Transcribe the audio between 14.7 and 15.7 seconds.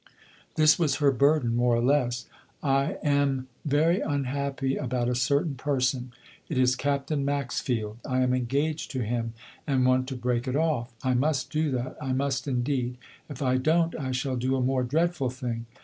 dreadful thing.